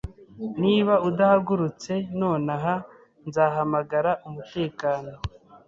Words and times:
Niba 0.61 0.93
udahagurutse 1.09 1.91
nonaha, 2.19 2.73
nzahamagara 3.27 4.11
umutekano 4.27 5.11